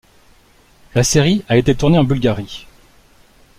[0.95, 2.65] La série a été tournée en Bulgarie.